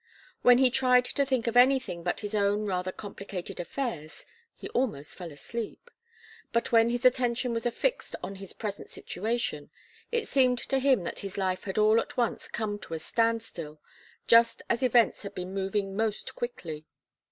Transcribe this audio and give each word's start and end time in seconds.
When 0.41 0.57
he 0.57 0.71
tried 0.71 1.05
to 1.05 1.23
think 1.27 1.45
of 1.45 1.55
anything 1.55 2.01
but 2.01 2.21
his 2.21 2.33
own 2.33 2.65
rather 2.65 2.91
complicated 2.91 3.59
affairs, 3.59 4.25
he 4.55 4.67
almost 4.69 5.15
fell 5.15 5.31
asleep. 5.31 5.91
But 6.51 6.71
when 6.71 6.89
his 6.89 7.05
attention 7.05 7.53
was 7.53 7.67
fixed 7.67 8.15
on 8.23 8.37
his 8.37 8.51
present 8.53 8.89
situation, 8.89 9.69
it 10.11 10.27
seemed 10.27 10.57
to 10.57 10.79
him 10.79 11.03
that 11.03 11.19
his 11.19 11.37
life 11.37 11.65
had 11.65 11.77
all 11.77 11.99
at 12.01 12.17
once 12.17 12.47
come 12.47 12.79
to 12.79 12.95
a 12.95 12.97
standstill 12.97 13.79
just 14.25 14.63
as 14.71 14.81
events 14.81 15.21
had 15.21 15.35
been 15.35 15.53
moving 15.53 15.95
most 15.95 16.33
quickly. 16.33 16.87